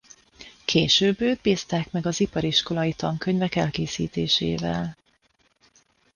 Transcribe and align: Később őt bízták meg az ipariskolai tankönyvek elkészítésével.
Később 0.65 1.19
őt 1.21 1.41
bízták 1.41 1.91
meg 1.91 2.05
az 2.05 2.19
ipariskolai 2.19 2.93
tankönyvek 2.93 3.55
elkészítésével. 3.55 4.97